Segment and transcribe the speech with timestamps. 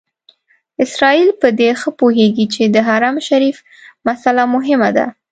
[0.83, 3.57] اسرائیل په دې ښه پوهېږي چې د حرم شریف
[4.07, 5.05] مسئله مهمه ده.